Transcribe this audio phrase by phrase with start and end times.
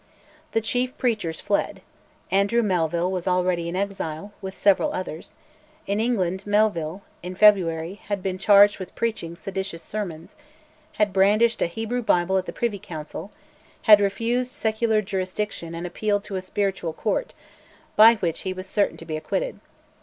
[0.53, 1.83] The chief preachers fled;
[2.31, 5.35] Andrew Melville was already in exile, with several others,
[5.85, 6.41] in England.
[6.47, 10.35] Melville, in February, had been charged with preaching seditious sermons,
[10.93, 13.31] had brandished a Hebrew Bible at the Privy Council,
[13.83, 17.35] had refused secular jurisdiction and appealed to a spiritual court,
[17.95, 19.59] by which he was certain to be acquitted.